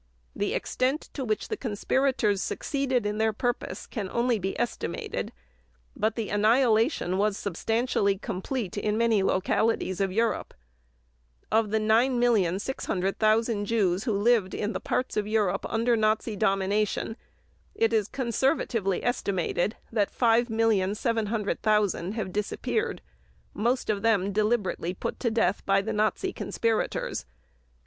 The 0.35 0.55
extent 0.55 1.11
to 1.13 1.23
which 1.23 1.47
the 1.47 1.55
conspirators 1.55 2.41
succeeded 2.41 3.05
in 3.05 3.19
their 3.19 3.31
purpose 3.33 3.85
can 3.85 4.09
only 4.09 4.39
be 4.39 4.59
estimated, 4.59 5.31
but 5.95 6.15
the 6.15 6.29
annihilation 6.29 7.19
was 7.19 7.37
substantially 7.37 8.17
complete 8.17 8.75
in 8.79 8.97
many 8.97 9.21
localities 9.21 10.01
of 10.01 10.11
Europe. 10.11 10.55
Of 11.51 11.69
the 11.69 11.77
9,600,000 11.77 13.65
Jews 13.65 14.05
who 14.05 14.13
lived 14.13 14.55
in 14.55 14.73
the 14.73 14.79
parts 14.79 15.17
of 15.17 15.27
Europe 15.27 15.67
under 15.69 15.95
Nazi 15.95 16.35
domination, 16.35 17.15
it 17.75 17.93
is 17.93 18.07
conservatively 18.07 19.03
estimated 19.03 19.75
that 19.91 20.11
5,700,000 20.11 22.13
have 22.13 22.33
disappeared, 22.33 23.03
most 23.53 23.87
of 23.87 24.01
them 24.01 24.31
deliberately 24.33 24.95
put 24.95 25.19
to 25.19 25.29
death 25.29 25.63
by 25.67 25.79
the 25.79 25.93
Nazi 25.93 26.33
conspirators. 26.33 27.27